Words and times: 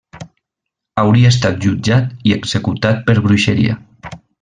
Hauria 1.01 1.33
estat 1.35 1.61
jutjat 1.67 2.27
i 2.31 2.35
executat 2.41 3.07
per 3.11 3.19
bruixeria. 3.29 3.81